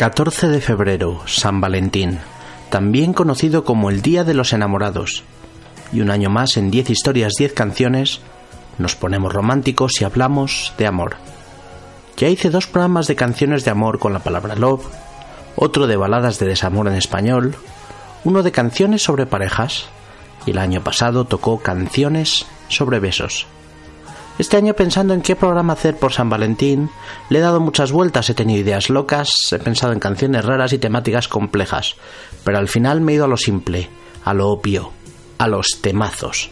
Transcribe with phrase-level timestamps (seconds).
[0.00, 2.20] ...14 de febrero, San Valentín...
[2.70, 5.24] ...también conocido como el Día de los Enamorados...
[5.92, 8.22] ...y un año más en 10 historias, 10 canciones...
[8.78, 11.16] ...nos ponemos románticos y hablamos de amor...
[12.16, 14.86] Ya hice dos programas de canciones de amor con la palabra love...
[15.54, 17.56] ...otro de baladas de desamor en español...
[18.24, 19.84] ...uno de canciones sobre parejas...
[20.46, 23.46] ...y el año pasado tocó canciones sobre besos...
[24.40, 26.88] Este año pensando en qué programa hacer por San Valentín,
[27.28, 30.78] le he dado muchas vueltas, he tenido ideas locas, he pensado en canciones raras y
[30.78, 31.96] temáticas complejas,
[32.42, 33.90] pero al final me he ido a lo simple,
[34.24, 34.92] a lo obvio,
[35.36, 36.48] a los temazos.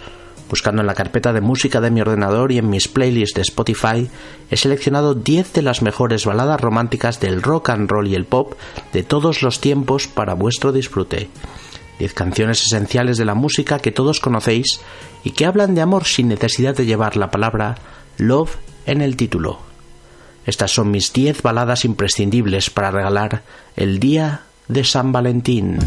[0.51, 4.11] Buscando en la carpeta de música de mi ordenador y en mis playlists de Spotify,
[4.51, 8.53] he seleccionado 10 de las mejores baladas románticas del rock and roll y el pop
[8.93, 11.31] de todos los tiempos para vuestro disfrute.
[11.99, 14.81] 10 canciones esenciales de la música que todos conocéis
[15.25, 17.77] y que hablan de amor sin necesidad de llevar la palabra
[18.17, 19.61] love en el título.
[20.47, 23.43] Estas son mis 10 baladas imprescindibles para regalar
[23.77, 25.79] el día de San Valentín.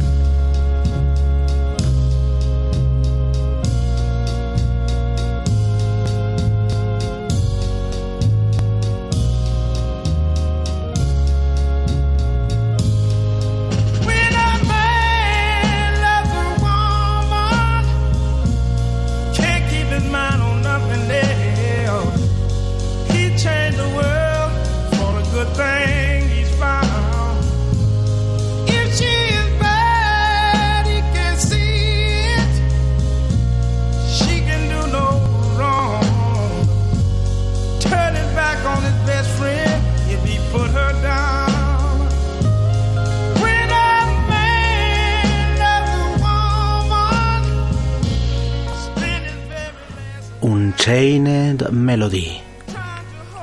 [51.91, 52.39] Melody.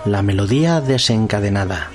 [0.06, 1.90] La melodía desencadenada.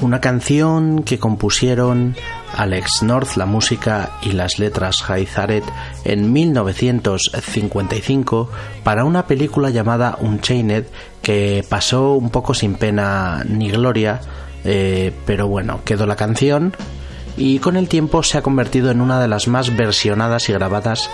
[0.00, 2.14] Una canción que compusieron
[2.56, 5.64] Alex North, la música y las letras Haizaret
[6.04, 8.48] en 1955
[8.84, 10.84] para una película llamada Unchained
[11.20, 14.20] que pasó un poco sin pena ni gloria,
[14.62, 16.76] eh, pero bueno, quedó la canción
[17.36, 21.10] y con el tiempo se ha convertido en una de las más versionadas y grabadas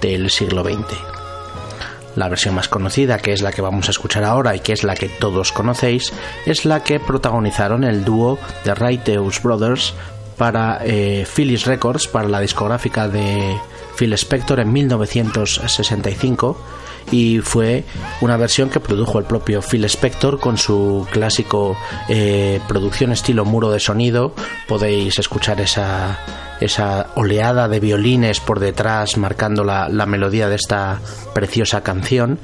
[0.00, 1.13] del siglo XX.
[2.16, 4.84] La versión más conocida, que es la que vamos a escuchar ahora y que es
[4.84, 6.12] la que todos conocéis,
[6.46, 9.94] es la que protagonizaron el dúo de Righteous Brothers
[10.36, 13.56] para eh, Phyllis Records, para la discográfica de
[13.96, 16.56] Phil Spector en 1965
[17.10, 17.84] y fue
[18.20, 21.76] una versión que produjo el propio Phil Spector con su clásico
[22.08, 24.34] eh, producción estilo muro de sonido.
[24.66, 26.18] Podéis escuchar esa,
[26.64, 31.00] esa oleada de violines por detrás marcando la, la, melodía de esta
[31.34, 32.38] preciosa canción.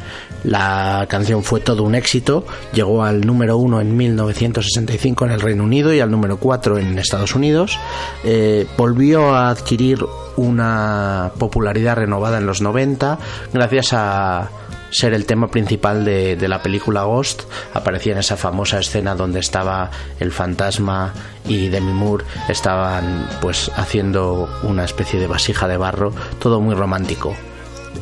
[0.44, 5.64] La canción fue todo un éxito, llegó al número uno en 1965 en el Reino
[5.64, 7.78] Unido y al número 4 en Estados Unidos.
[8.24, 10.04] Eh, volvió a adquirir
[10.36, 13.18] una popularidad renovada en los 90
[13.52, 14.48] gracias a
[14.90, 17.42] ser el tema principal de, de, la película Ghost.
[17.74, 21.12] Aparecía en esa famosa escena donde estaba el fantasma
[21.48, 27.34] y Demi Moore estaban pues haciendo una especie de vasija de barro, todo muy romántico.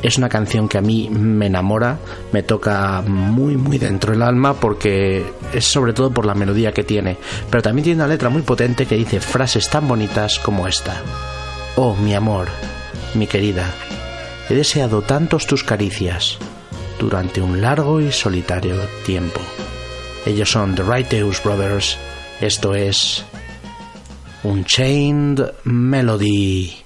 [0.03, 1.99] Es una canción que a mí me enamora,
[2.33, 6.85] me toca muy muy dentro del alma porque es sobre todo por la melodía que
[6.85, 7.17] tiene,
[7.51, 10.95] pero también tiene una letra muy potente que dice frases tan bonitas como esta.
[11.75, 12.49] Oh, mi amor,
[13.15, 13.65] mi querida,
[14.49, 16.39] he deseado tantos tus caricias,
[16.99, 19.41] durante un largo y solitario tiempo.
[20.27, 21.97] Ellos son The Righteous Brothers.
[22.41, 23.25] Esto es
[24.43, 26.77] Unchained Melody.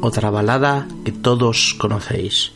[0.00, 2.52] Otra balada que todos conocéis.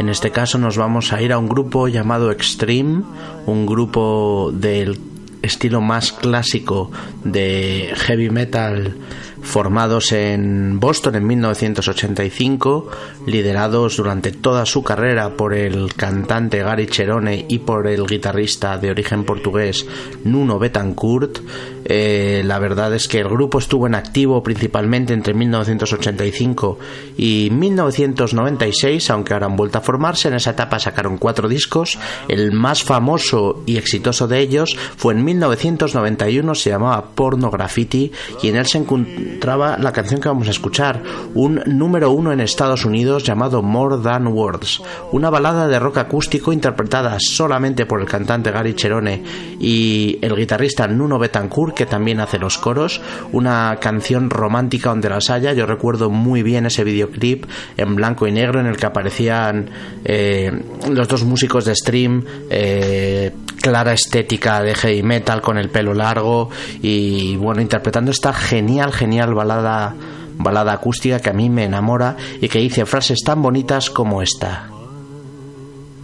[0.00, 3.04] En este caso nos vamos a ir a un grupo llamado Extreme,
[3.46, 4.98] un grupo del
[5.42, 6.90] estilo más clásico
[7.24, 8.96] de heavy metal
[9.42, 12.88] formados en Boston en 1985,
[13.26, 18.90] liderados durante toda su carrera por el cantante Gary Cherone y por el guitarrista de
[18.90, 19.86] origen portugués
[20.24, 21.40] Nuno Betancourt.
[21.84, 26.78] Eh, la verdad es que el grupo estuvo en activo principalmente entre 1985
[27.16, 30.28] y 1996, aunque ahora han vuelto a formarse.
[30.28, 31.98] En esa etapa sacaron cuatro discos.
[32.28, 38.12] El más famoso y exitoso de ellos fue en 1991, se llamaba Porno Graffiti
[38.42, 41.02] y en él se encontraba la canción que vamos a escuchar,
[41.34, 46.52] un número uno en Estados Unidos llamado More Than Words, una balada de rock acústico
[46.52, 49.22] interpretada solamente por el cantante Gary Cherone
[49.60, 53.00] y el guitarrista Nuno Betancourt que también hace los coros,
[53.32, 57.44] una canción romántica donde las haya, yo recuerdo muy bien ese videoclip
[57.76, 59.68] en blanco y negro en el que aparecían
[60.04, 60.52] eh,
[60.88, 66.50] los dos músicos de stream, eh, clara estética de heavy metal con el pelo largo
[66.80, 69.96] y bueno, interpretando esta genial, genial balada
[70.38, 74.68] balada acústica que a mí me enamora y que dice frases tan bonitas como esta.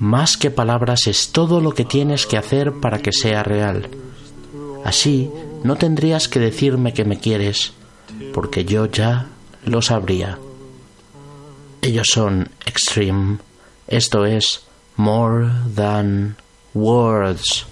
[0.01, 3.89] Más que palabras es todo lo que tienes que hacer para que sea real.
[4.89, 5.31] Así
[5.65, 7.75] no tendrías que decirme que me quieres,
[8.33, 9.27] porque yo ya
[9.67, 10.39] lo sabría.
[11.83, 13.37] Ellos son Extreme.
[13.87, 14.63] Esto es
[14.97, 16.37] More Than
[16.73, 17.67] Words.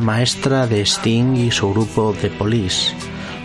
[0.00, 2.92] Maestra de Sting y su grupo The Police.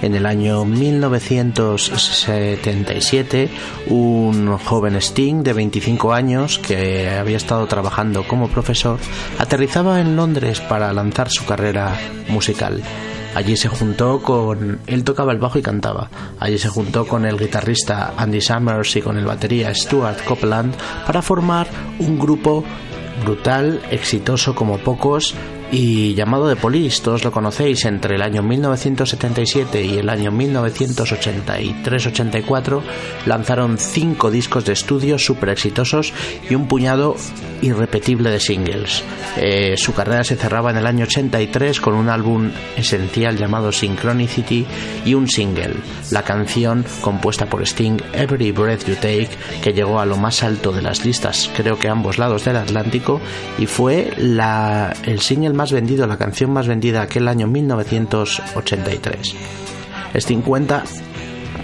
[0.01, 3.49] En el año 1977,
[3.87, 8.97] un joven Sting de 25 años que había estado trabajando como profesor
[9.37, 12.81] aterrizaba en Londres para lanzar su carrera musical.
[13.35, 14.79] Allí se juntó con.
[14.87, 16.09] Él tocaba el bajo y cantaba.
[16.39, 20.73] Allí se juntó con el guitarrista Andy Summers y con el batería Stuart Copeland
[21.05, 21.67] para formar
[21.99, 22.63] un grupo
[23.23, 25.35] brutal, exitoso como pocos
[25.71, 32.81] y llamado The Police, todos lo conocéis, entre el año 1977 y el año 1983-84
[33.25, 36.11] lanzaron cinco discos de estudio súper exitosos
[36.49, 37.15] y un puñado
[37.61, 39.03] irrepetible de singles.
[39.37, 44.65] Eh, su carrera se cerraba en el año 83 con un álbum esencial llamado Synchronicity
[45.05, 45.75] y un single,
[46.11, 49.29] la canción compuesta por Sting Every Breath You Take,
[49.61, 52.55] que llegó a lo más alto de las listas, creo que a ambos lados del
[52.57, 53.21] Atlántico,
[53.57, 59.35] y fue la, el single más vendido, la canción más vendida aquel año 1983.
[60.15, 60.83] Sting cuenta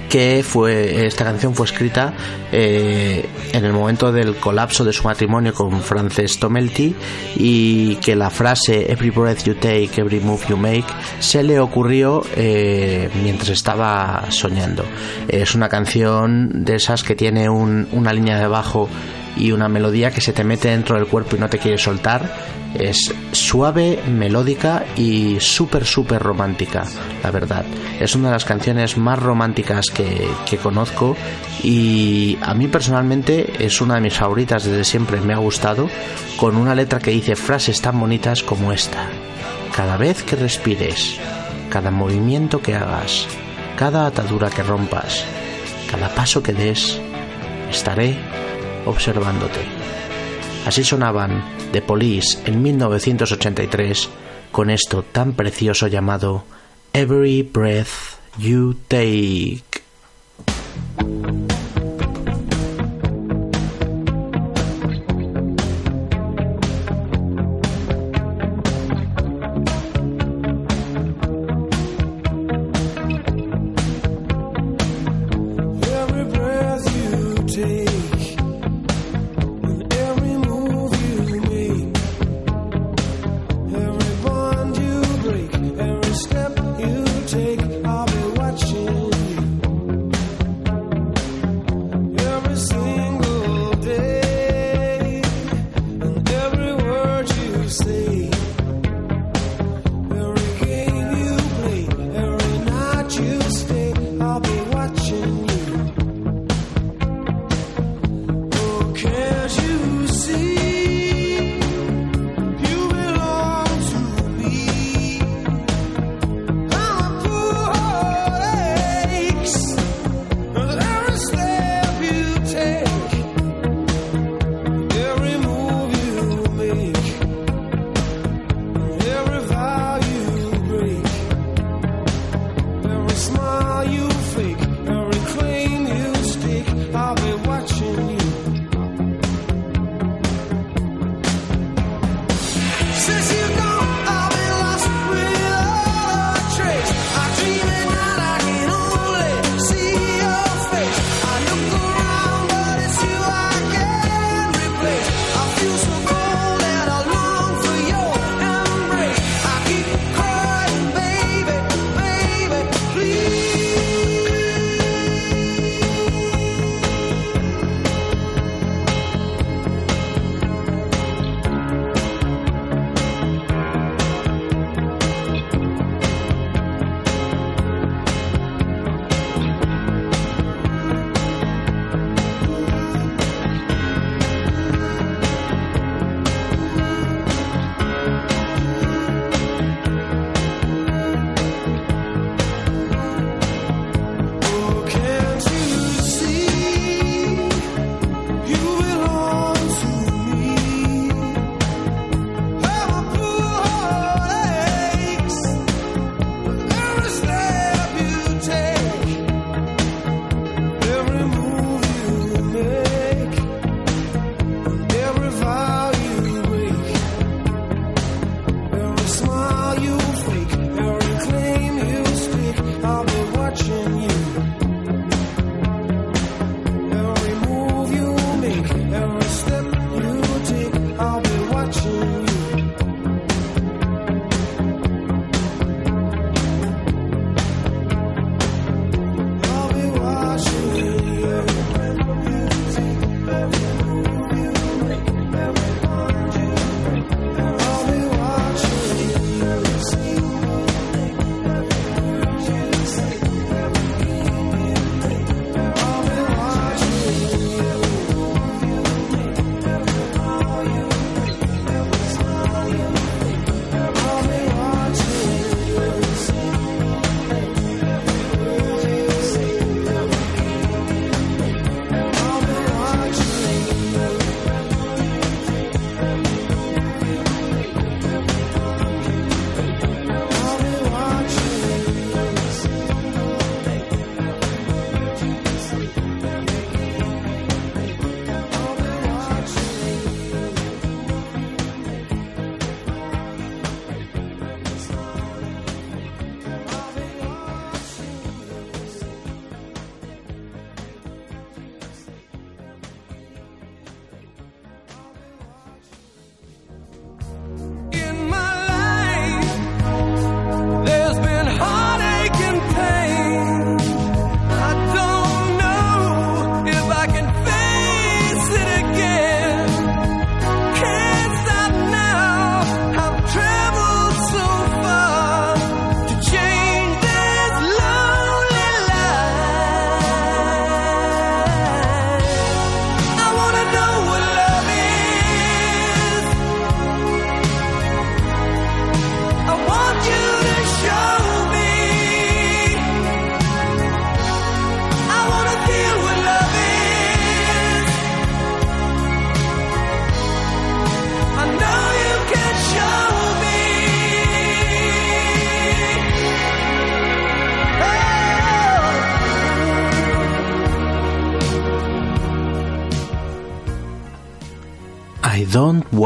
[0.09, 2.13] que fue esta canción fue escrita
[2.51, 6.93] eh, en el momento del colapso de su matrimonio con Frances Tomelty
[7.37, 10.85] y que la frase Every breath you take, every move you make
[11.19, 14.83] se le ocurrió eh, mientras estaba soñando.
[15.27, 18.87] Es una canción de esas que tiene un- una línea de bajo
[19.35, 22.29] y una melodía que se te mete dentro del cuerpo y no te quiere soltar.
[22.73, 26.83] Es suave, melódica y súper, súper romántica,
[27.23, 27.65] la verdad.
[27.99, 31.15] Es una de las canciones más románticas que, que conozco
[31.63, 35.89] y a mí personalmente es una de mis favoritas desde siempre, me ha gustado,
[36.37, 39.07] con una letra que dice frases tan bonitas como esta.
[39.73, 41.17] Cada vez que respires,
[41.69, 43.27] cada movimiento que hagas,
[43.77, 45.23] cada atadura que rompas,
[45.89, 46.99] cada paso que des,
[47.69, 48.17] estaré
[48.85, 49.59] observándote.
[50.65, 54.09] Así sonaban The Police en 1983
[54.51, 56.43] con esto tan precioso llamado
[56.93, 59.63] Every Breath You Take.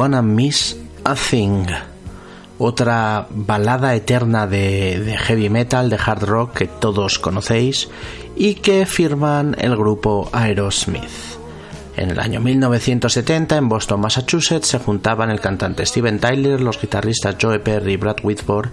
[0.10, 1.68] Wanna Miss a Thing.
[2.58, 7.90] Otra balada eterna de, de, heavy metal, de hard rock que todos conocéis
[8.36, 11.38] y que firman el grupo Aerosmith.
[11.96, 17.36] En el año 1970, en Boston, Massachusetts, se juntaban el cantante Steven Tyler, los guitarristas
[17.40, 18.70] Joe Perry y Brad Whitford,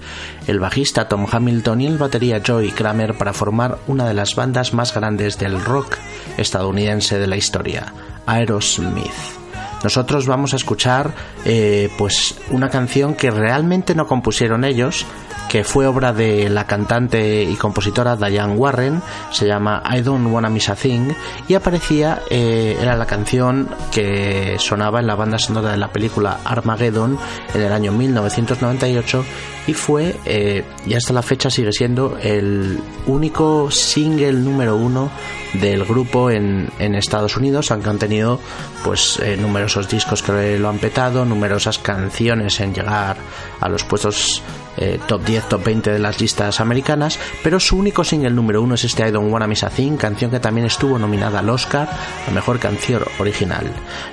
[0.46, 4.72] el bajista Tom Hamilton y el batería Joey Kramer para formar una de las bandas
[4.72, 5.98] más grandes del rock
[6.38, 7.92] estadounidense de la historia,
[8.24, 9.45] Aerosmith
[9.82, 11.12] nosotros vamos a escuchar
[11.44, 15.06] eh, pues una canción que realmente no compusieron ellos
[15.48, 20.48] que fue obra de la cantante y compositora Diane Warren, se llama I Don't Wanna
[20.48, 21.12] Miss a Thing,
[21.48, 26.40] y aparecía, eh, era la canción que sonaba en la banda sonora de la película
[26.44, 27.18] Armageddon
[27.54, 29.24] en el año 1998
[29.66, 35.10] y fue, eh, y hasta la fecha sigue siendo, el único single número uno
[35.54, 38.40] del grupo en, Estados Unidos, aunque han tenido
[38.84, 39.36] pues eh,
[39.66, 43.16] numerosos discos que lo han petado, numerosas canciones en llegar
[43.58, 44.40] a los puestos
[44.76, 48.76] eh, top 10, top 20 de las listas americanas, pero su único single número uno
[48.76, 51.88] es este I Don't Wanna Miss a Thing, canción que también estuvo nominada al Oscar
[52.28, 53.66] a Mejor Canción Original.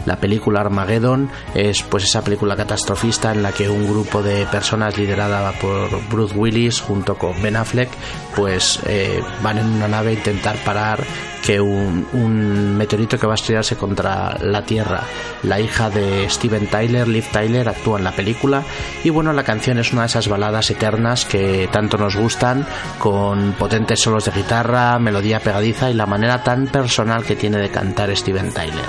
[0.08, 4.98] La película Armageddon es pues esa película catastrofista en la que un grupo de personas
[4.98, 7.89] liderada por Bruce Willis junto con Ben Affleck
[8.36, 11.04] pues eh, van en una nave a intentar parar
[11.43, 15.03] que un, meteorito que va a estrellarse contra la Tierra.
[15.43, 18.63] La hija de Steven Tyler, Liv Tyler, actúa en la película
[19.03, 22.65] y bueno, la canción es una de esas baladas eternas que tanto nos gustan,
[22.97, 27.69] con potentes solos de guitarra, melodía pegadiza y la manera tan personal que tiene de
[27.69, 28.86] cantar Steven Tyler.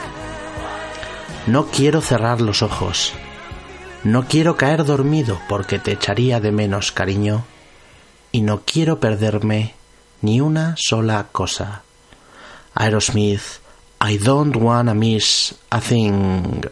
[1.46, 3.12] No quiero cerrar los ojos.
[4.04, 7.44] No quiero caer dormido porque te echaría de menos, cariño.
[8.30, 9.74] Y no quiero perderme
[10.22, 11.82] ni una sola cosa.
[12.76, 13.58] Aerosmith,
[14.00, 16.64] I don't wanna miss a thing.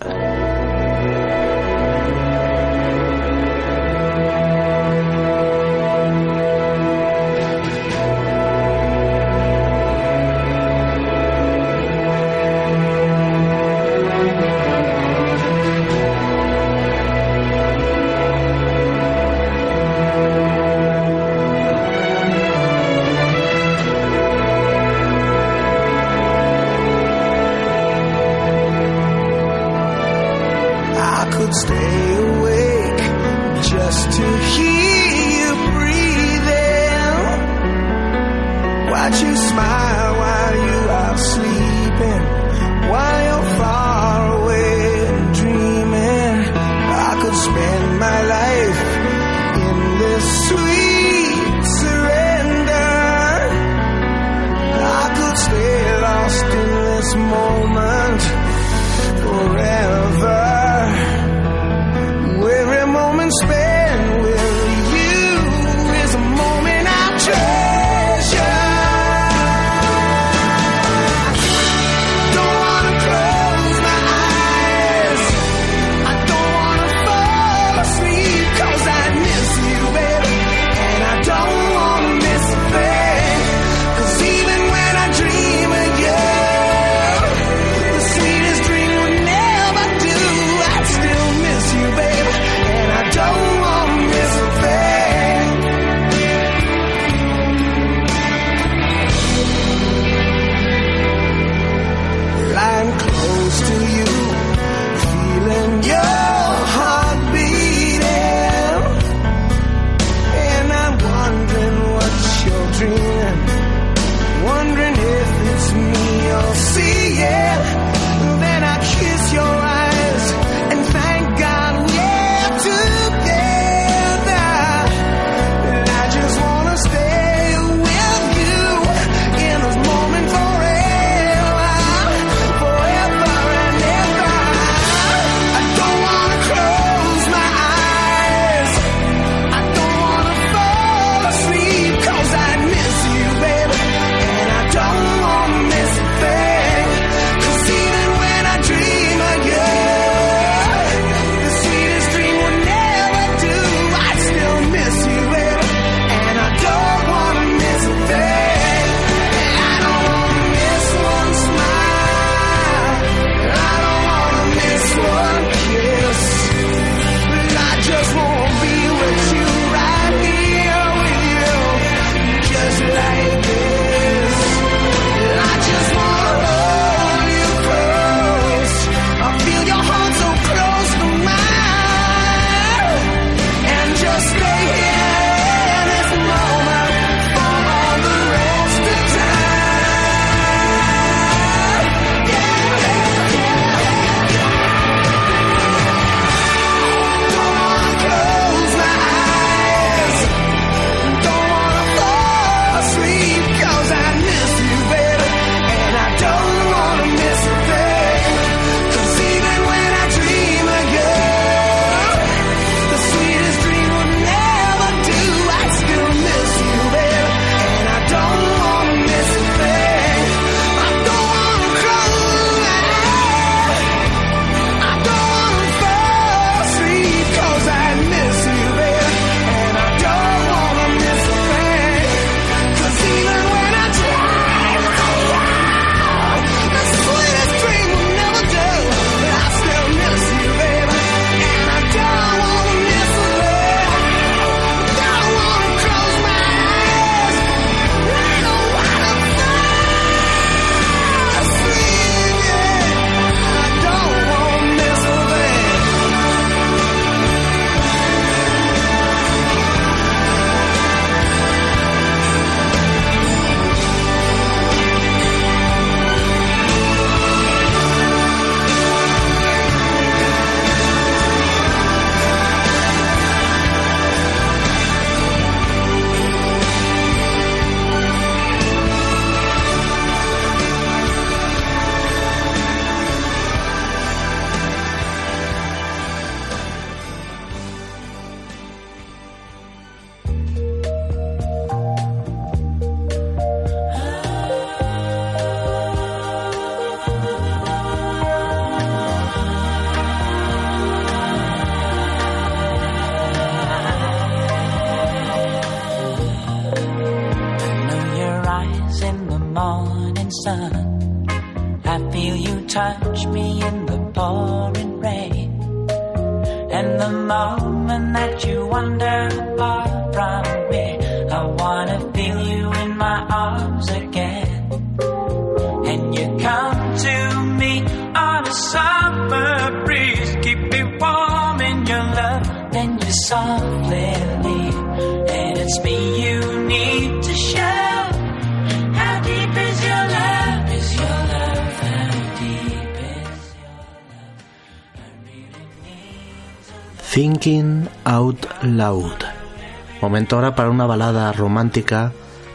[350.33, 352.13] Ahora para una balada romántica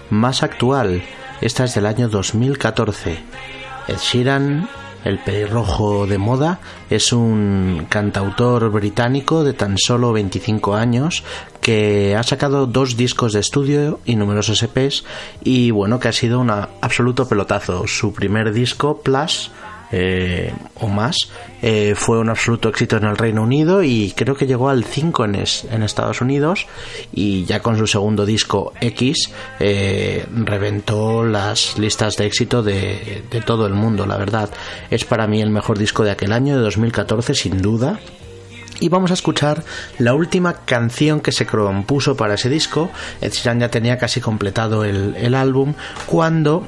[0.10, 1.04] más actual.
[1.42, 3.20] Esta es del año 2014.
[3.88, 4.68] Ed Sheeran,
[5.06, 6.60] el pelirrojo de moda,
[6.90, 11.24] es un cantautor británico de tan solo 25 años
[11.62, 15.04] que ha sacado dos discos de estudio y numerosos EPs
[15.44, 17.86] y bueno, que ha sido un absoluto pelotazo.
[17.86, 19.52] Su primer disco, Plus,
[19.92, 21.18] eh, o más.
[21.62, 25.26] Eh, fue un absoluto éxito en el Reino Unido y creo que llegó al 5
[25.26, 26.68] en, en Estados Unidos
[27.12, 33.42] y ya con su segundo disco X eh, reventó las listas de éxito de, de
[33.42, 34.50] todo el mundo, la verdad.
[34.90, 38.00] Es para mí el mejor disco de aquel año, de 2014, sin duda.
[38.80, 39.64] Y vamos a escuchar
[39.98, 42.92] la última canción que se compuso para ese disco.
[43.22, 45.74] Ed Sheeran ya tenía casi completado el, el álbum
[46.06, 46.68] cuando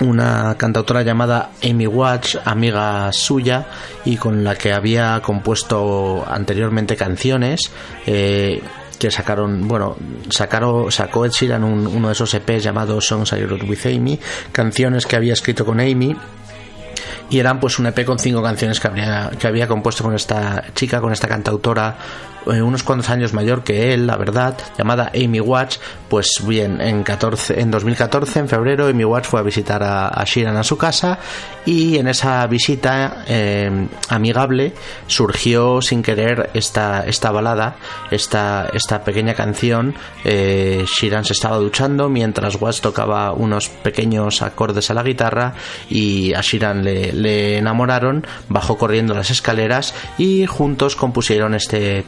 [0.00, 3.66] una cantautora llamada Amy Watts, amiga suya
[4.04, 7.70] y con la que había compuesto anteriormente canciones.
[8.06, 8.62] eh,
[8.98, 9.96] que sacaron, bueno,
[10.30, 14.18] sacaron, sacó Ed Sheeran un- uno de esos EPs llamado Songs I Wrote With Amy,
[14.52, 16.16] canciones que había escrito con Amy
[17.28, 20.62] y eran pues un EP con cinco canciones que había, que había compuesto con esta
[20.74, 21.96] chica, con esta cantautora
[22.46, 27.02] eh, unos cuantos años mayor que él, la verdad, llamada Amy Watts, pues bien, en
[27.02, 30.76] 14, en 2014, en febrero, Amy Watts fue a visitar a, a Sheeran a su
[30.76, 31.18] casa
[31.66, 34.74] y en esa visita eh, amigable
[35.06, 37.76] surgió sin querer esta, esta balada,
[38.10, 39.94] esta, esta pequeña canción.
[40.24, 45.54] Eh, Sheeran se estaba duchando mientras Watts tocaba unos pequeños acordes a la guitarra
[45.88, 52.02] y a Sheeran le, enamoraron, bajó corriendo las escaleras y juntos compusieron este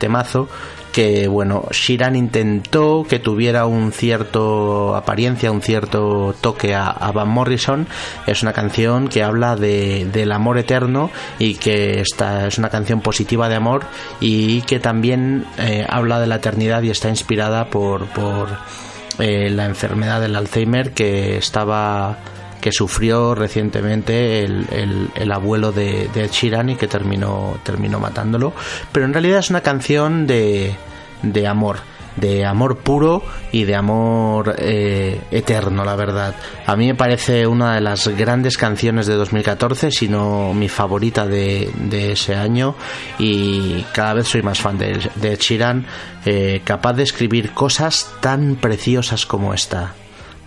[0.97, 7.29] que bueno, Sheeran intentó que tuviera un cierto apariencia, un cierto toque a, a Van
[7.29, 7.87] Morrison.
[8.27, 13.03] Es una canción que habla de, del amor eterno y que esta es una canción
[13.03, 13.85] positiva de amor
[14.21, 18.49] y que también eh, habla de la eternidad y está inspirada por, por
[19.19, 22.17] eh, la enfermedad del Alzheimer que estaba
[22.67, 26.29] que sufrió recientemente el, el- el abuelo de, de
[26.69, 28.53] y que terminó, terminó matándolo.
[28.91, 30.75] Pero en realidad es una canción de,
[31.23, 31.77] de amor,
[32.17, 36.35] de amor puro y de amor eh, eterno, la verdad.
[36.67, 41.25] A mí me parece una de las grandes canciones de 2014, si no mi favorita
[41.25, 41.71] de,
[42.11, 42.75] ese año.
[43.21, 45.37] Y cada vez soy más fan de, de
[46.25, 49.95] eh, capaz de escribir cosas tan preciosas como esta.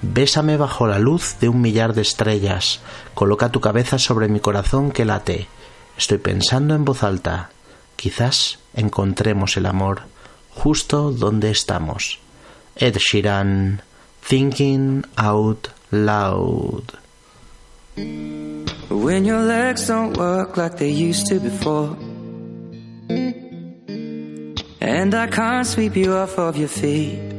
[0.01, 2.79] Bésame bajo la luz de un millar de estrellas.
[3.13, 5.47] Coloca tu cabeza sobre mi corazón que late.
[5.97, 7.49] Estoy pensando en voz alta.
[7.97, 10.03] Quizás encontremos el amor
[10.59, 12.19] justo donde estamos.
[12.75, 13.81] Ed Sheeran,
[14.27, 16.93] Thinking Out Loud.
[18.89, 21.97] When your legs don't work like they used to before.
[24.81, 27.38] And I can't sweep you off of your feet.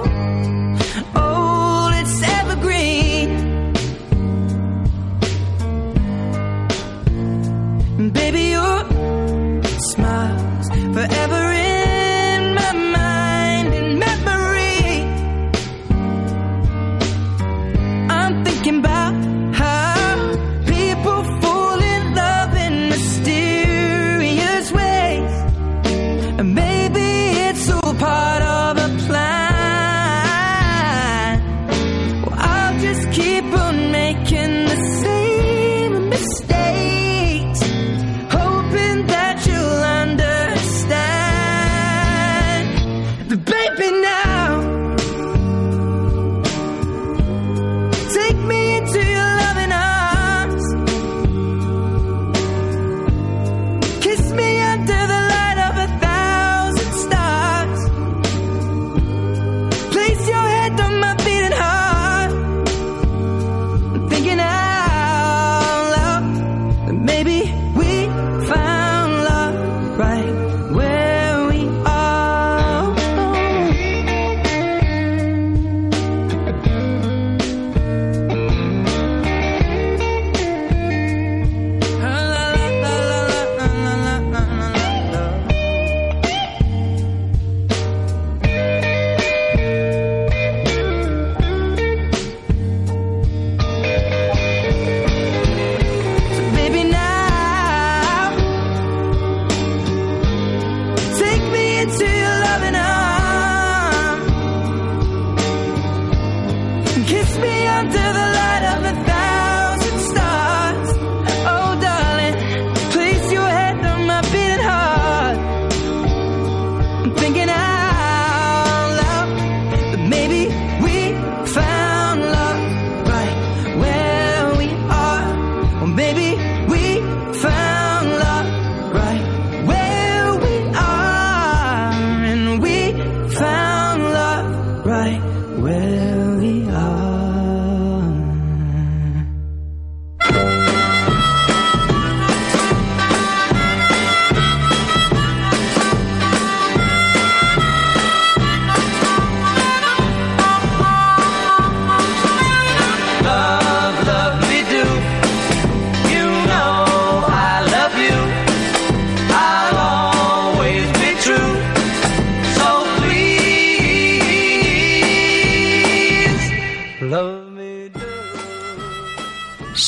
[28.01, 28.30] pie.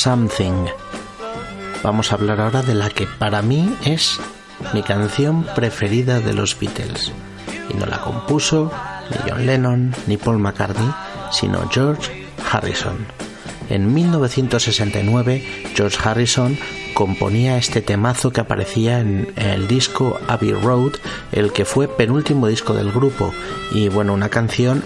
[0.04, 0.66] Something.
[1.82, 4.20] Vamos a hablar ahora de la que para mí es
[4.74, 7.14] mi canción preferida de los Beatles.
[7.70, 8.70] Y no la compuso
[9.10, 10.94] ni John Lennon ni Paul McCartney,
[11.32, 12.98] sino George Harrison.
[13.70, 16.58] En 1969, George Harrison
[16.94, 20.96] componía este temazo que aparecía en el disco Abbey Road,
[21.32, 23.34] el que fue penúltimo disco del grupo,
[23.72, 24.84] y bueno, una canción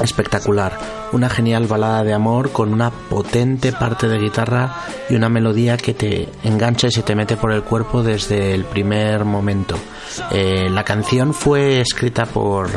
[0.00, 0.78] espectacular,
[1.12, 4.74] una genial balada de amor con una potente parte de guitarra
[5.08, 8.64] y una melodía que te engancha y se te mete por el cuerpo desde el
[8.64, 9.76] primer momento.
[10.30, 12.70] Eh, la canción fue escrita por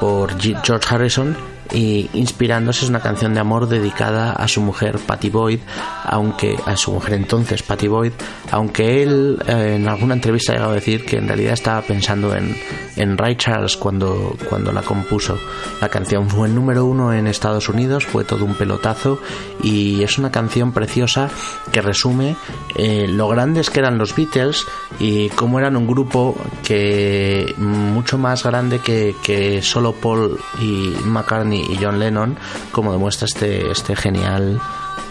[0.00, 1.36] por George Harrison
[1.72, 5.60] y inspirándose es una canción de amor dedicada a su mujer Patty Boyd,
[6.04, 8.12] aunque a su mujer entonces Patty Boyd,
[8.50, 12.34] aunque él eh, en alguna entrevista ha llegado a decir que en realidad estaba pensando
[12.34, 12.56] en,
[12.96, 15.38] en Ray Charles cuando, cuando la compuso.
[15.80, 19.20] La canción fue el número uno en Estados Unidos, fue todo un pelotazo
[19.62, 21.28] y es una canción preciosa
[21.72, 22.36] que resume
[22.76, 24.64] eh, lo grandes que eran los Beatles
[24.98, 31.55] y cómo eran un grupo que mucho más grande que, que solo Paul y McCartney
[31.56, 32.36] y John Lennon,
[32.72, 34.60] como demuestra este, este genial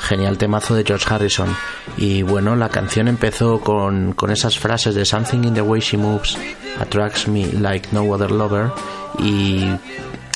[0.01, 1.55] genial temazo de George Harrison.
[1.97, 5.97] Y bueno la canción empezó con, con esas frases de Something in the way she
[5.97, 6.37] moves
[6.79, 8.71] attracts me like no other lover
[9.19, 9.63] y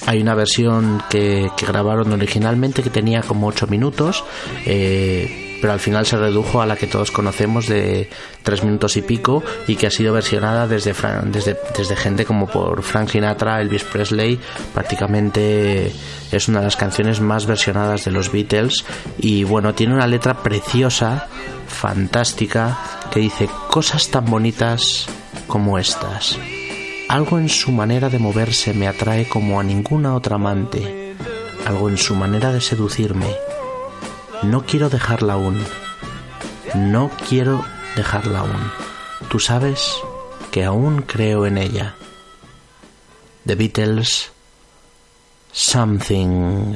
[0.06, 4.24] hay una versión que, que grabaron originalmente que tenía como 8 minutos
[4.66, 8.10] eh, pero al final se redujo a la que todos conocemos de
[8.44, 12.48] tres minutos y pico y que ha sido versionada desde, Fran- desde, desde gente como
[12.48, 14.40] por Frank Sinatra, Elvis Presley,
[14.74, 15.92] prácticamente
[16.32, 18.86] es una de las canciones más versionadas de los Beatles
[19.18, 21.28] y bueno, tiene una letra preciosa,
[21.68, 22.78] fantástica,
[23.12, 25.08] que dice cosas tan bonitas
[25.48, 26.38] como estas.
[27.08, 31.16] Algo en su manera de moverse me atrae como a ninguna otra amante.
[31.66, 33.28] Algo en su manera de seducirme.
[34.44, 35.64] No quiero dejarla aún.
[36.76, 37.64] No quiero
[37.96, 38.72] dejarla aún.
[39.30, 39.98] Tú sabes
[40.52, 41.96] que aún creo en ella.
[43.46, 44.32] The Beatles.
[45.52, 46.76] Something.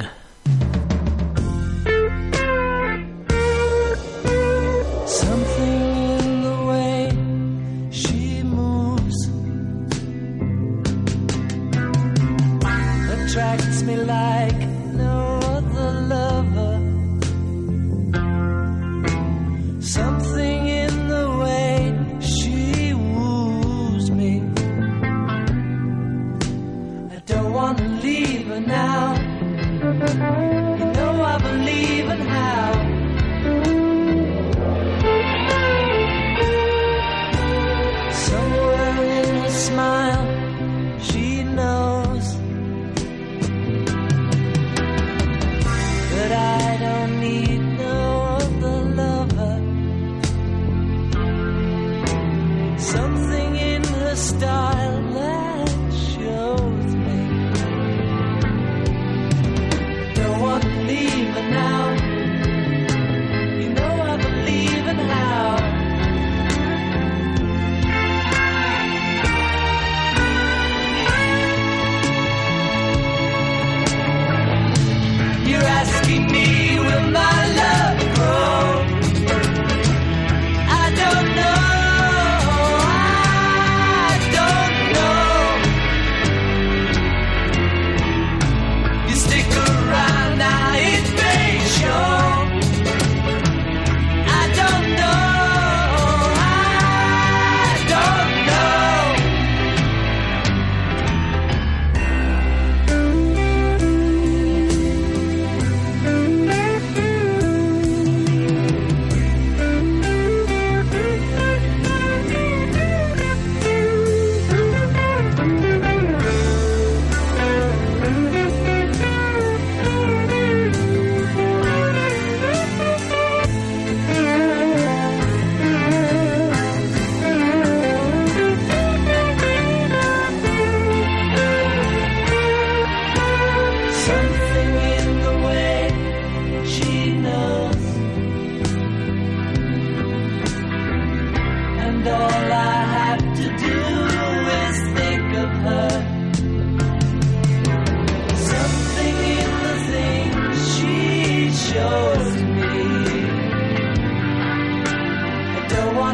[13.34, 15.33] Attracts me like no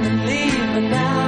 [0.02, 1.19] And leave, but now.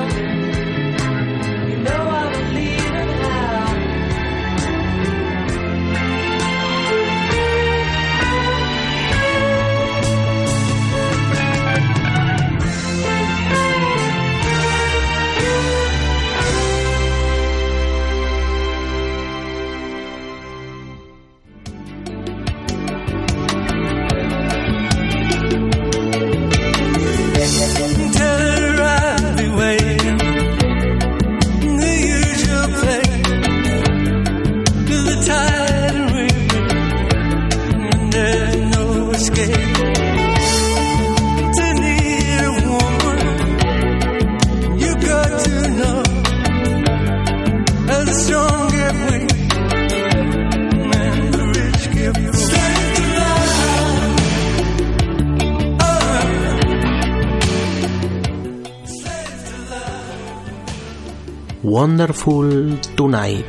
[62.03, 63.47] Wonderful Tonight.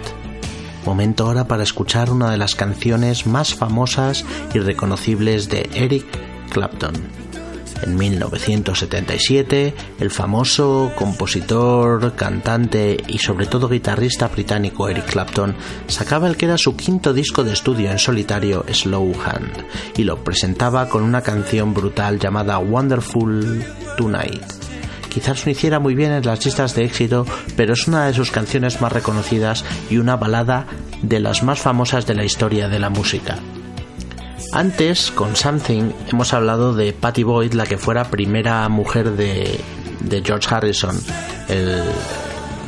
[0.86, 4.24] Momento ahora para escuchar una de las canciones más famosas
[4.54, 6.06] y reconocibles de Eric
[6.52, 6.94] Clapton.
[7.82, 15.56] En 1977, el famoso compositor, cantante y sobre todo guitarrista británico Eric Clapton
[15.88, 19.66] sacaba el que era su quinto disco de estudio en solitario, Slow Hand,
[19.98, 23.66] y lo presentaba con una canción brutal llamada Wonderful
[23.98, 24.63] Tonight.
[25.14, 28.32] Quizás no hiciera muy bien en las listas de éxito, pero es una de sus
[28.32, 30.66] canciones más reconocidas y una balada
[31.04, 33.38] de las más famosas de la historia de la música.
[34.54, 39.60] Antes, con Something, hemos hablado de Patty Boyd, la que fuera primera mujer de,
[40.24, 41.00] George Harrison,
[41.48, 41.84] el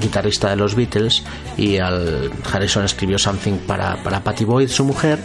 [0.02, 1.24] guitarrista de los Beatles,
[1.58, 5.20] y al Harrison escribió Something para, para Patty Boyd, su mujer.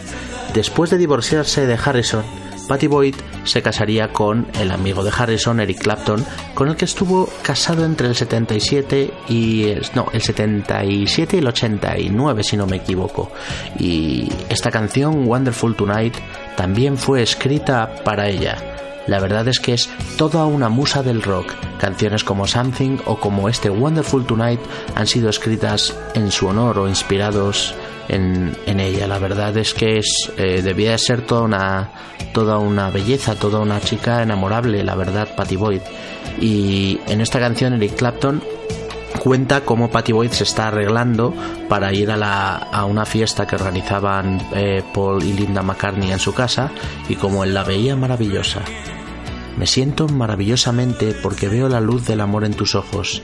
[0.53, 2.23] Después de divorciarse de Harrison,
[2.67, 7.29] Patty Boyd se casaría con el amigo de Harrison, Eric Clapton, con el que estuvo
[7.41, 13.31] casado entre el 77 y no, el 77 y el 89 si no me equivoco.
[13.79, 16.15] Y esta canción Wonderful Tonight
[16.55, 18.70] también fue escrita para ella.
[19.07, 21.53] La verdad es que es toda una musa del rock.
[21.79, 24.59] Canciones como Something o como este Wonderful Tonight
[24.95, 27.73] han sido escritas en su honor o inspirados
[28.07, 29.07] en, en ella.
[29.07, 31.89] La verdad es que es, eh, debía de ser toda una,
[32.33, 35.81] toda una belleza, toda una chica enamorable, la verdad, Patty Boyd.
[36.39, 38.41] Y en esta canción Eric Clapton
[39.21, 41.31] cuenta cómo Patty Boyd se está arreglando
[41.69, 46.17] para ir a, la, a una fiesta que organizaban eh, Paul y Linda McCartney en
[46.17, 46.71] su casa
[47.07, 48.61] y como él la veía maravillosa.
[49.57, 53.21] Me siento maravillosamente porque veo la luz del amor en tus ojos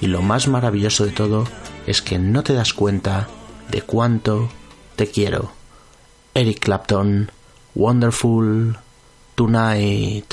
[0.00, 1.48] y lo más maravilloso de todo
[1.84, 3.26] es que no te das cuenta
[3.72, 4.50] de cuánto
[4.94, 5.50] te quiero.
[6.32, 7.32] Eric Clapton,
[7.74, 8.78] Wonderful
[9.34, 10.32] Tonight.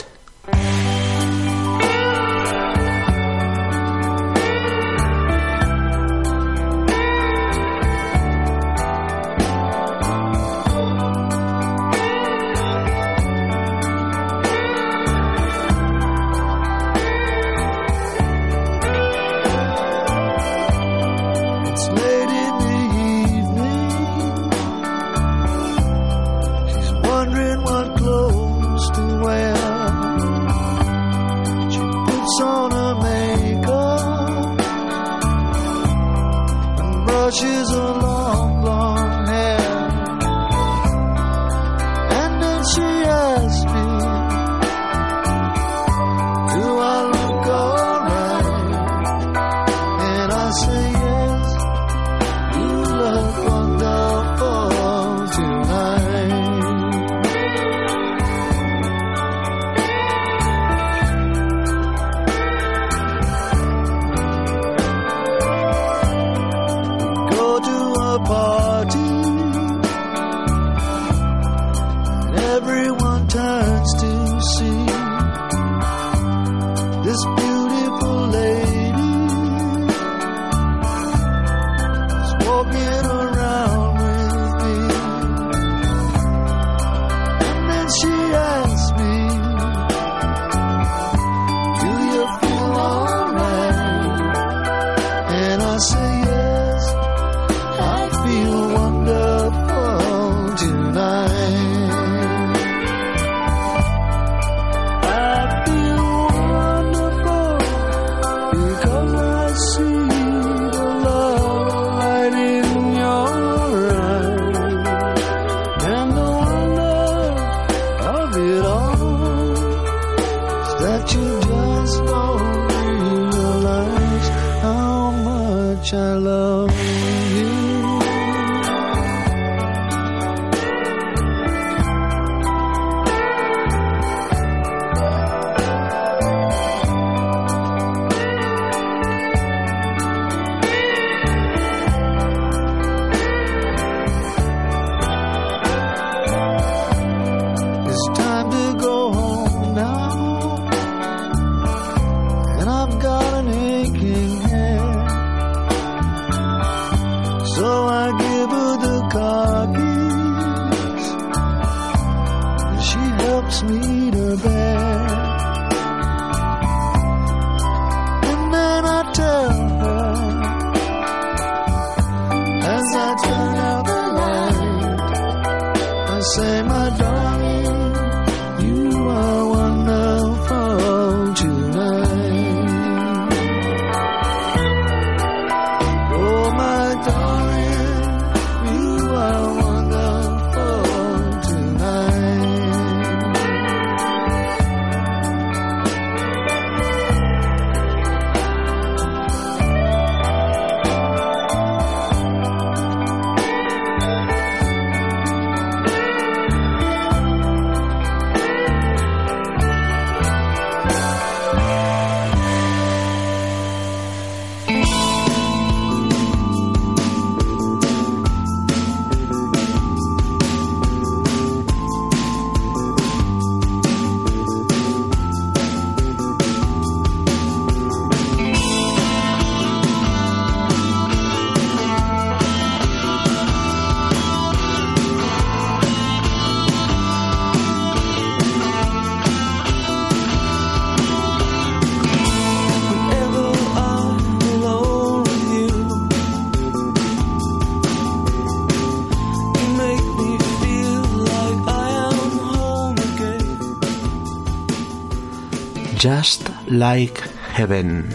[256.00, 257.20] Just Like
[257.56, 258.06] Heaven.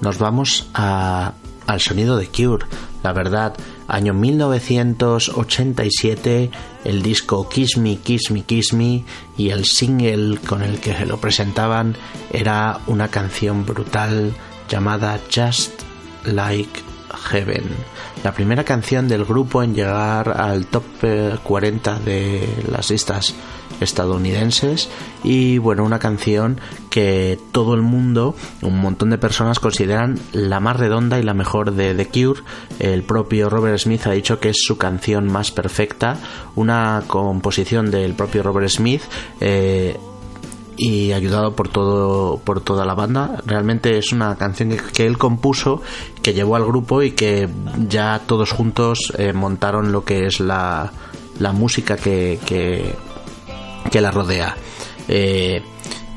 [0.00, 1.32] Nos vamos a,
[1.66, 2.66] al sonido de Cure,
[3.02, 3.56] la verdad,
[3.88, 6.50] año 1987,
[6.84, 9.04] el disco Kiss Me, Kiss Me, Kiss Me
[9.36, 11.96] y el single con el que se lo presentaban
[12.32, 14.32] era una canción brutal
[14.68, 15.82] llamada Just
[16.24, 16.85] Like
[17.16, 17.64] Heaven.
[18.22, 20.84] La primera canción del grupo en llegar al top
[21.42, 23.34] 40 de las listas
[23.80, 24.88] estadounidenses
[25.22, 26.60] y bueno, una canción
[26.90, 31.72] que todo el mundo, un montón de personas consideran la más redonda y la mejor
[31.72, 32.40] de The Cure.
[32.78, 36.18] El propio Robert Smith ha dicho que es su canción más perfecta,
[36.54, 39.02] una composición del propio Robert Smith.
[39.40, 39.98] Eh,
[40.76, 43.42] y ayudado por todo por toda la banda.
[43.46, 45.82] Realmente es una canción que, él compuso
[46.22, 47.48] que llevó al grupo y que
[47.88, 50.92] ya todos juntos eh, montaron lo que es la,
[51.38, 52.94] la música que, que,
[53.90, 54.56] que la rodea.
[55.08, 55.62] Eh,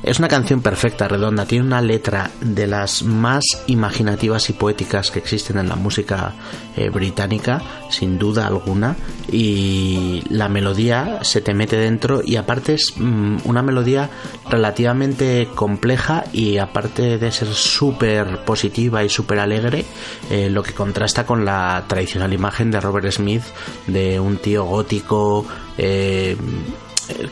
[0.02, 5.20] es una canción perfecta, redonda, tiene una letra de las más imaginativas y poéticas que
[5.20, 6.34] existen en la música
[6.78, 8.96] eh, británica, sin duda alguna,
[9.30, 14.10] y la melodía se te mete dentro y aparte es mm, una melodía
[14.50, 19.86] relativamente compleja y aparte de ser súper positiva y súper alegre,
[20.30, 23.44] eh, lo que contrasta con la tradicional imagen de Robert Smith
[23.88, 25.46] de un tío gótico,
[25.78, 26.38] eh,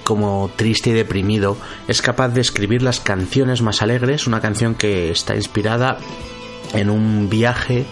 [0.04, 1.58] como triste y deprimido,
[1.88, 5.98] es capaz de escribir las canciones más alegres, una canción que está inspirada
[6.74, 7.86] en un viaje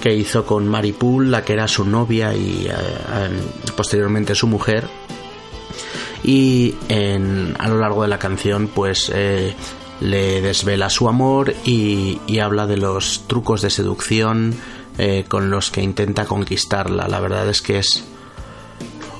[0.00, 3.30] que hizo con Mary Poole, la que era su novia y eh,
[3.76, 4.88] posteriormente su mujer.
[6.22, 9.54] Y en, a lo largo de la canción, pues eh,
[10.00, 14.54] le desvela su amor y, y habla de los trucos de seducción
[14.98, 17.08] eh, con los que intenta conquistarla.
[17.08, 18.04] La verdad es que es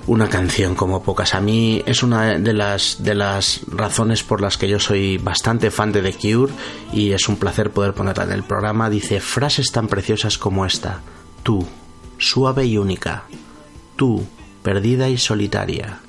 [0.09, 1.35] una canción como pocas.
[1.35, 5.71] A mí es una de las, de las razones por las que yo soy bastante
[5.71, 6.53] fan de The Cure
[6.93, 8.89] y es un placer poder ponerla en el programa.
[8.89, 11.03] Dice frases tan preciosas como esta.
[11.43, 11.67] Tú,
[12.17, 13.25] suave y única.
[13.97, 14.27] Tú,
[14.63, 16.01] perdida y solitaria.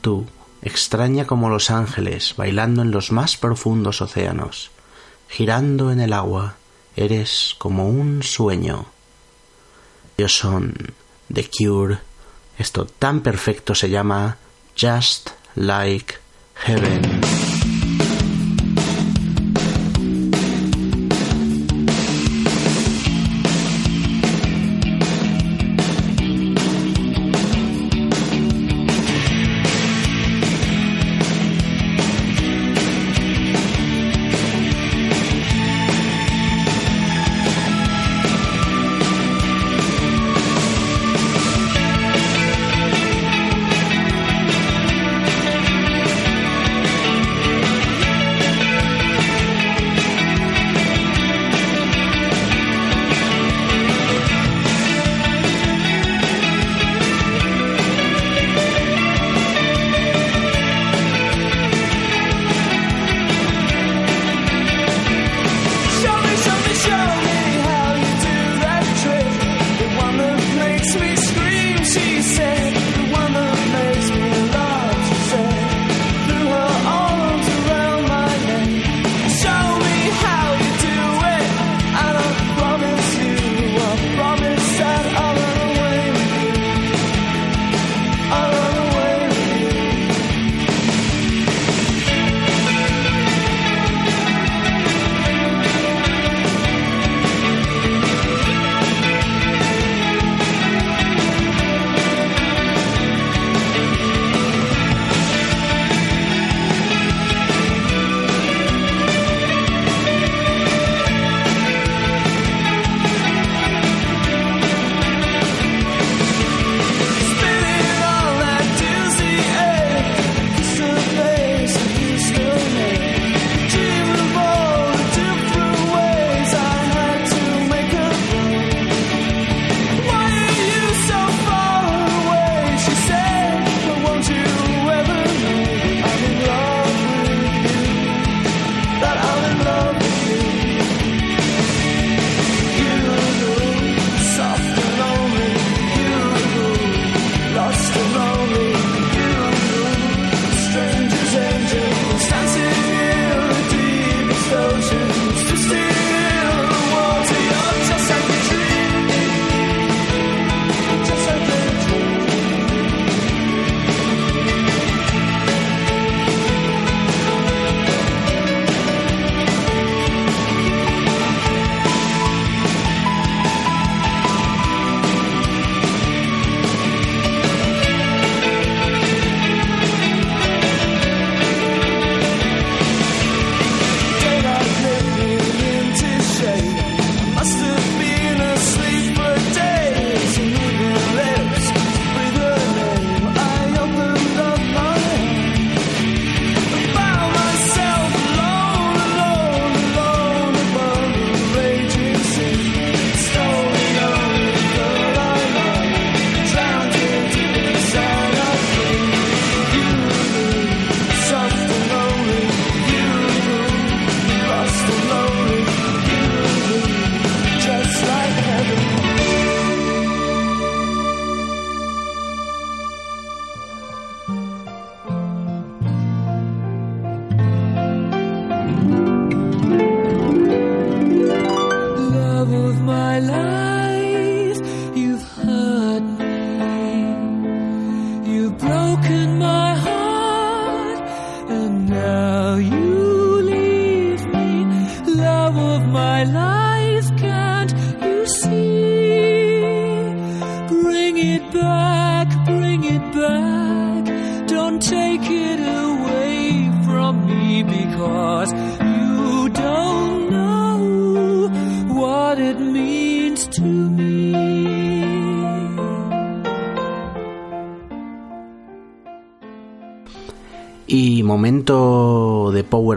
[0.00, 0.24] Tú,
[0.62, 4.70] extraña como los ángeles, bailando en los más profundos océanos.
[5.28, 6.54] Girando en el agua,
[6.94, 8.86] eres como un sueño.
[10.16, 10.74] Ellos son
[11.32, 12.07] The Cure
[12.58, 14.36] esto tan perfecto se llama
[14.76, 16.14] Just Like
[16.66, 17.07] Heaven.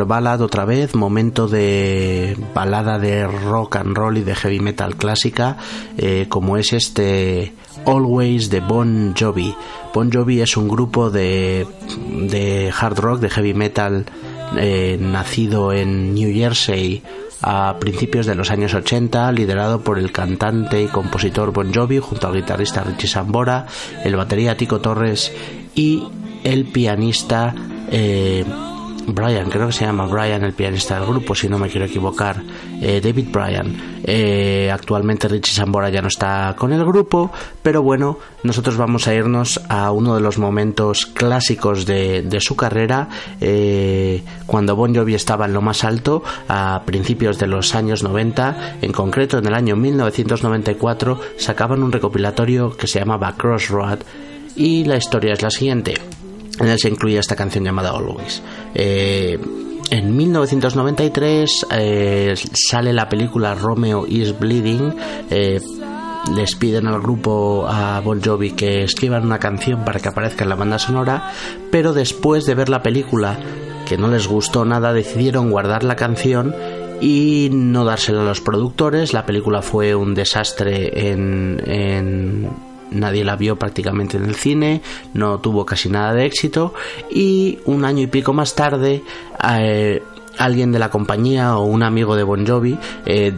[0.08, 5.58] Power otra vez, momento de balada de rock and roll y de heavy metal clásica,
[5.98, 7.54] eh, como es este
[7.86, 9.56] Always de Bon Jovi.
[9.94, 11.68] Bon Jovi es un grupo de,
[12.10, 14.06] de hard rock, de heavy metal,
[14.58, 17.04] eh, nacido en New Jersey
[17.42, 22.28] a principios de los años 80, liderado por el cantante y compositor Bon Jovi junto
[22.28, 23.66] al guitarrista Richie Sambora,
[24.04, 25.34] el batería Tico Torres
[25.74, 26.04] y
[26.44, 27.56] el pianista
[27.90, 28.46] eh,
[29.08, 32.42] Brian, creo que se llama Brian, el pianista del grupo, si no me quiero equivocar,
[32.82, 34.02] eh, David Bryan.
[34.04, 37.32] Eh, actualmente Richie Sambora ya no está con el grupo,
[37.62, 42.56] pero bueno, nosotros vamos a irnos a uno de los momentos clásicos de, de su
[42.56, 48.04] carrera, eh, cuando Bon Jovi estaba en lo más alto, a principios de los años
[48.04, 54.00] 90, en concreto en el año 1994, sacaban un recopilatorio que se llamaba Crossroad,
[54.56, 55.96] y la historia es la siguiente.
[56.62, 58.42] En él se incluye esta canción llamada Always.
[58.76, 59.38] Eh,
[59.90, 64.94] en 1993 eh, sale la película Romeo is Bleeding.
[65.30, 65.60] eh,
[66.36, 70.50] les piden al grupo a Bon Jovi que escriban una canción para que aparezca en
[70.50, 71.32] la banda sonora,
[71.72, 73.40] pero después de ver la película,
[73.88, 76.56] que no les gustó nada, decidieron guardar la canción
[77.02, 79.14] y no dársela a los productores.
[79.14, 82.50] La película fue un desastre en
[82.92, 84.82] nadie la vio prácticamente en el cine,
[85.14, 86.74] no tuvo casi nada de éxito
[87.10, 89.04] y un año y pico más tarde
[89.58, 90.04] eh,
[90.38, 93.34] alguien de la compañía o un amigo de Bon Jovi eh,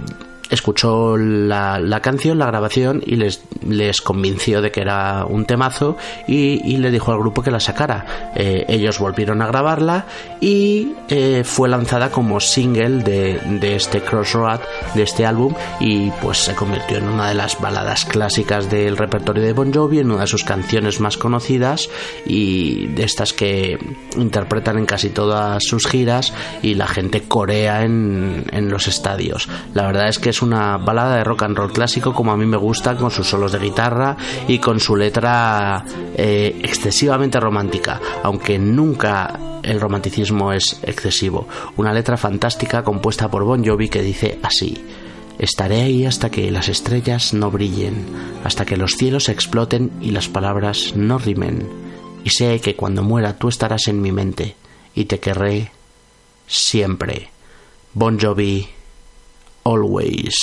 [0.53, 5.97] escuchó la, la canción, la grabación y les, les convenció de que era un temazo
[6.27, 8.31] y, y le dijo al grupo que la sacara.
[8.35, 10.05] Eh, ellos volvieron a grabarla
[10.39, 14.59] y eh, fue lanzada como single de, de este Crossroad,
[14.93, 19.43] de este álbum y pues se convirtió en una de las baladas clásicas del repertorio
[19.43, 21.89] de Bon Jovi, en una de sus canciones más conocidas
[22.25, 23.77] y de estas que
[24.17, 29.47] interpretan en casi todas sus giras y la gente corea en, en los estadios.
[29.73, 32.45] La verdad es que es una balada de rock and roll clásico como a mí
[32.45, 34.15] me gusta, con sus solos de guitarra
[34.47, 35.83] y con su letra
[36.15, 41.47] eh, excesivamente romántica, aunque nunca el romanticismo es excesivo.
[41.77, 44.85] Una letra fantástica compuesta por Bon Jovi que dice así.
[45.39, 48.05] Estaré ahí hasta que las estrellas no brillen,
[48.43, 51.67] hasta que los cielos exploten y las palabras no rimen.
[52.23, 54.55] Y sé que cuando muera tú estarás en mi mente
[54.93, 55.71] y te querré
[56.47, 57.31] siempre.
[57.93, 58.67] Bon Jovi,
[59.65, 60.33] always.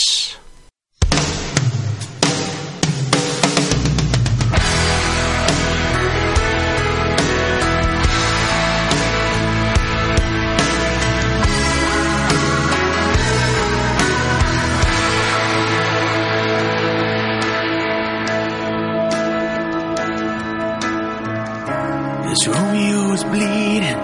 [22.30, 24.00] This Romeo is bleeding,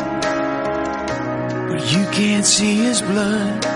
[1.68, 3.75] but you can't see his blood.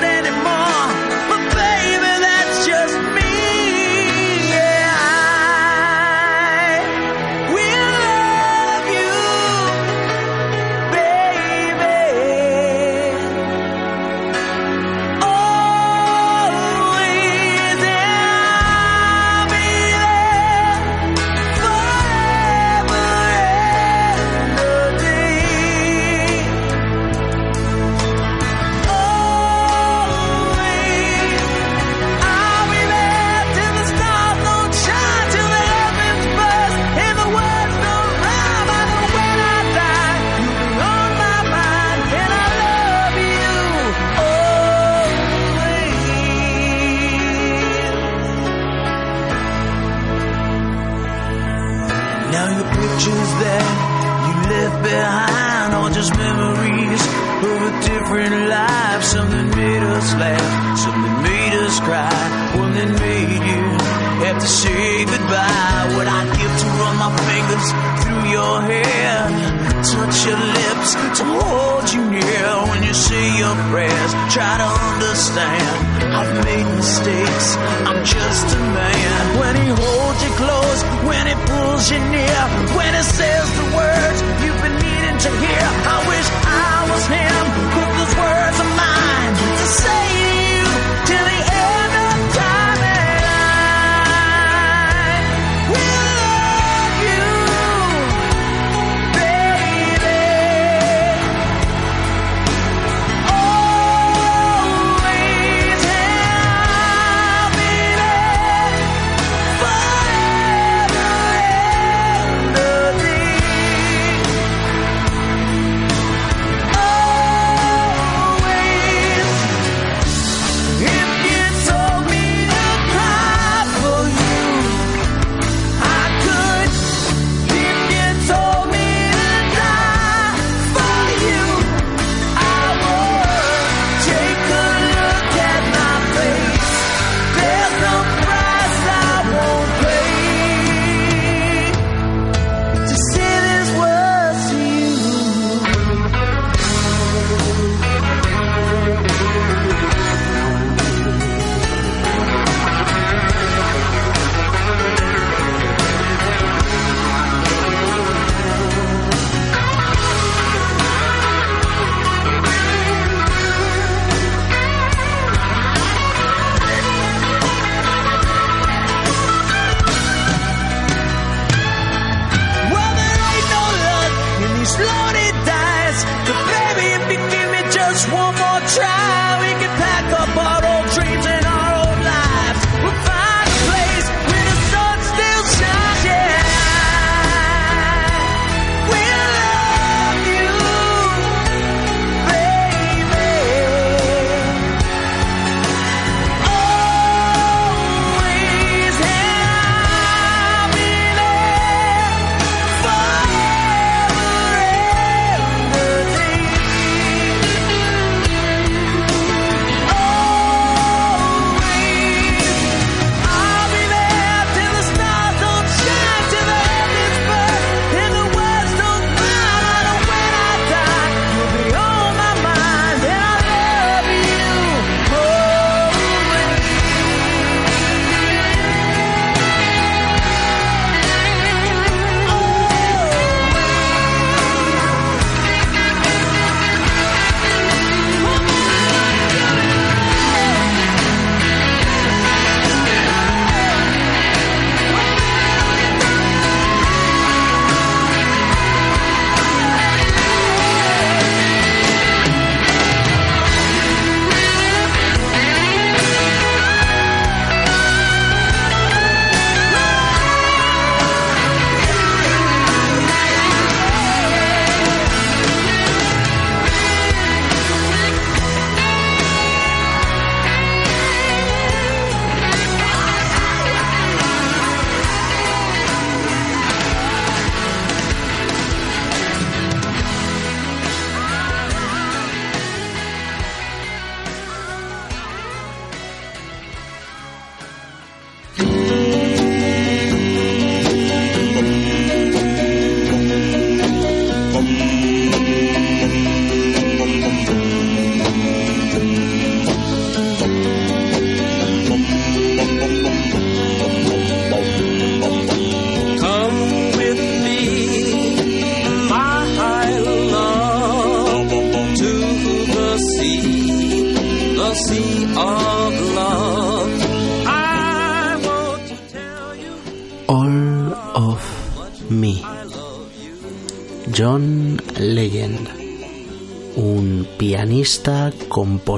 [73.55, 74.11] your prayers.
[74.33, 75.71] Try to understand.
[76.15, 77.47] I've made mistakes.
[77.87, 79.39] I'm just a man.
[79.39, 82.41] When he holds you close, when he pulls you near,
[82.77, 85.65] when he says the words you've been needing to hear.
[85.95, 86.27] I wish
[86.67, 87.43] I was him.
[87.71, 90.20] 'cause those words are mine to say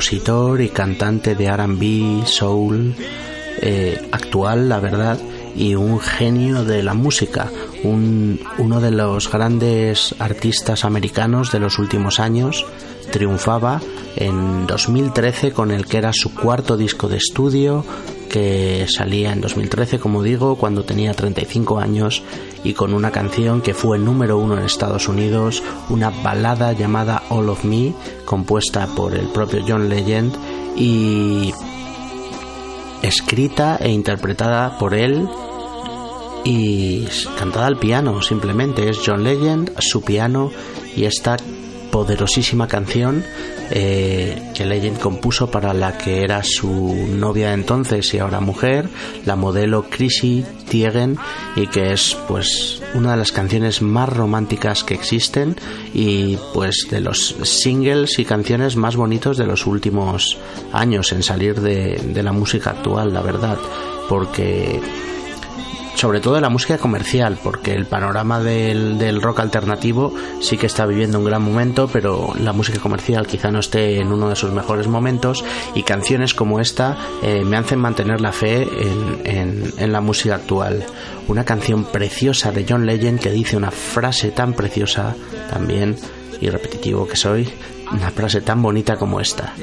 [0.03, 2.93] compositor y cantante de RB, soul,
[3.61, 5.17] eh, actual, la verdad,
[5.55, 7.49] y un genio de la música,
[7.85, 12.65] un- uno de los grandes artistas americanos de los últimos años,
[13.11, 13.79] triunfaba
[14.17, 17.85] en 2013 con el que era su cuarto disco de estudio,
[18.29, 22.23] que salía en 2013, como digo, cuando tenía 35 años
[22.63, 27.47] y con una canción que fue número uno en Estados Unidos, una balada llamada All
[27.49, 27.93] of Me,
[28.25, 30.35] compuesta por el propio John Legend
[30.75, 31.53] y
[33.01, 35.27] escrita e interpretada por él
[36.43, 37.05] y
[37.37, 38.89] cantada al piano, simplemente.
[38.89, 40.51] Es John Legend, su piano
[40.95, 41.37] y esta
[41.91, 43.23] poderosísima canción
[43.69, 48.89] eh, que Legend compuso para la que era su novia entonces y ahora mujer,
[49.25, 50.43] la modelo Chrissy
[51.55, 55.55] Y que es pues una de las canciones más románticas que existen
[55.93, 60.37] y pues de los singles y canciones más bonitos de los últimos
[60.71, 63.57] años en salir de, de la música actual, la verdad,
[64.09, 64.81] porque
[65.95, 70.85] sobre todo la música comercial, porque el panorama del, del, rock alternativo sí que está
[70.85, 74.51] viviendo un gran momento, pero la música comercial quizá no esté en uno de sus
[74.51, 75.43] mejores momentos
[75.75, 80.35] y canciones como esta eh, me hacen mantener la fe en, en, en la música
[80.35, 80.85] actual.
[81.27, 85.15] Una canción preciosa de John Legend que dice una frase tan preciosa
[85.49, 85.95] también,
[86.41, 87.49] y repetitivo que soy,
[87.91, 89.53] una frase tan bonita como esta.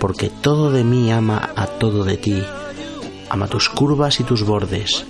[0.00, 2.42] Porque todo de mí ama a todo de ti,
[3.28, 5.04] ama tus curvas y tus bordes,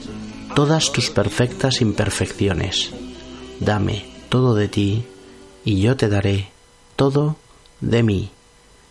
[0.55, 2.91] todas tus perfectas imperfecciones.
[3.61, 5.05] Dame todo de ti
[5.65, 6.51] y yo te daré
[6.97, 7.37] todo
[7.81, 8.31] de mí.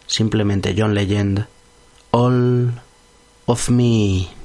[0.07, 1.45] Simplemente John Legend,
[2.11, 2.73] All
[3.45, 4.40] of Me.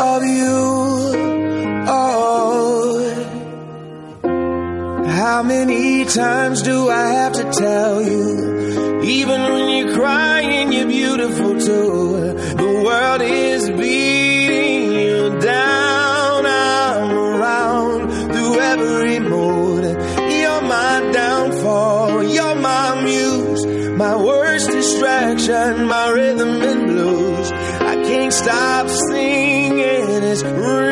[0.00, 0.54] of you.
[1.88, 3.02] Oh.
[5.04, 9.02] How many times do I have to tell you?
[9.02, 12.34] Even when you're crying, you're beautiful too.
[12.56, 14.21] The world is beating
[25.46, 25.86] distraction.
[25.86, 27.52] My rhythm and blues.
[27.52, 30.22] I can't stop singing.
[30.22, 30.91] It's ringing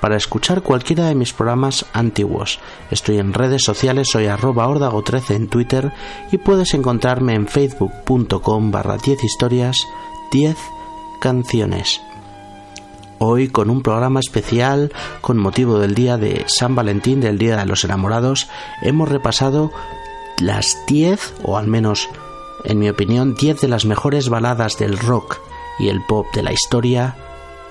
[0.00, 2.58] para escuchar cualquiera de mis programas antiguos.
[2.90, 5.92] Estoy en redes sociales, soy arroba ordago13 en Twitter
[6.30, 9.76] y puedes encontrarme en facebook.com barra 10 historias
[10.32, 10.56] 10
[11.20, 12.00] canciones.
[13.18, 17.66] Hoy con un programa especial con motivo del día de San Valentín, del Día de
[17.66, 18.48] los Enamorados,
[18.82, 19.72] hemos repasado
[20.40, 22.08] las 10, o al menos
[22.64, 25.38] en mi opinión, 10 de las mejores baladas del rock
[25.78, 27.16] y el pop de la historia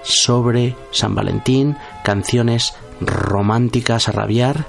[0.07, 4.65] sobre San Valentín, canciones románticas a rabiar,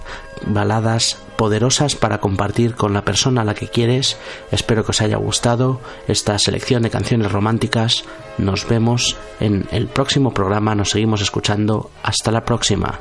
[0.46, 4.18] baladas poderosas para compartir con la persona a la que quieres.
[4.50, 8.04] Espero que os haya gustado esta selección de canciones románticas.
[8.38, 11.90] Nos vemos en el próximo programa, nos seguimos escuchando.
[12.02, 12.98] Hasta la próxima.